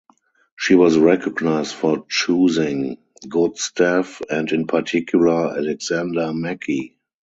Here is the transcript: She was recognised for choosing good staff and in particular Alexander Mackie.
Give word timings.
She 0.57 0.73
was 0.73 0.97
recognised 0.97 1.75
for 1.75 2.07
choosing 2.09 2.97
good 3.29 3.55
staff 3.59 4.19
and 4.31 4.51
in 4.51 4.65
particular 4.65 5.55
Alexander 5.55 6.33
Mackie. 6.33 6.97